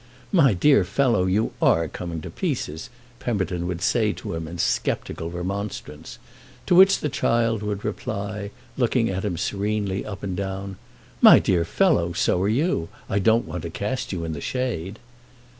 "My 0.31 0.55
dear 0.55 0.83
fellow, 0.83 1.27
you 1.27 1.51
are 1.61 1.87
coming 1.87 2.21
to 2.21 2.31
pieces," 2.31 2.89
Pemberton 3.19 3.67
would 3.67 3.83
say 3.83 4.11
to 4.13 4.33
him 4.33 4.47
in 4.47 4.57
sceptical 4.57 5.29
remonstrance; 5.29 6.17
to 6.65 6.73
which 6.73 7.01
the 7.01 7.07
child 7.07 7.61
would 7.61 7.85
reply, 7.85 8.49
looking 8.77 9.11
at 9.11 9.23
him 9.23 9.37
serenely 9.37 10.03
up 10.03 10.23
and 10.23 10.35
down: 10.35 10.77
"My 11.21 11.37
dear 11.37 11.63
fellow, 11.63 12.13
so 12.13 12.41
are 12.41 12.49
you! 12.49 12.89
I 13.11 13.19
don't 13.19 13.45
want 13.45 13.61
to 13.61 13.69
cast 13.69 14.11
you 14.11 14.25
in 14.25 14.33
the 14.33 14.41
shade." 14.41 14.97